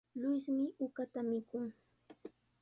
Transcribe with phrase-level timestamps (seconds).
[0.19, 1.65] Luismi uqata mikun.